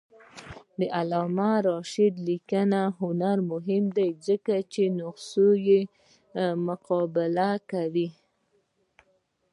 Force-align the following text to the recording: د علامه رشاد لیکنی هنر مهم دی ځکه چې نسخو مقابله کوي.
د 0.79 0.81
علامه 0.97 1.51
رشاد 1.67 2.15
لیکنی 2.27 2.81
هنر 2.99 3.37
مهم 3.51 3.85
دی 3.97 4.09
ځکه 4.27 4.55
چې 4.73 4.83
نسخو 4.99 5.49
مقابله 6.67 7.51
کوي. 7.71 8.09